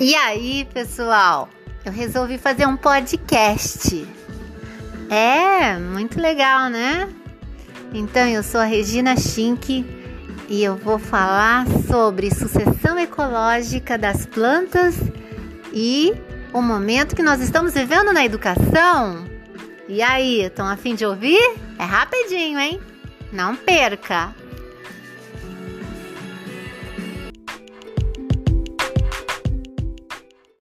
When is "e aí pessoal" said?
0.00-1.48